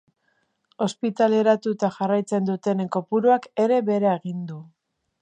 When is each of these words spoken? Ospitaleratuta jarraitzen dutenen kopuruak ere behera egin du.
Ospitaleratuta 0.85 1.91
jarraitzen 1.99 2.49
dutenen 2.51 2.91
kopuruak 2.99 3.49
ere 3.67 3.81
behera 3.91 4.19
egin 4.23 4.43
du. 4.53 4.63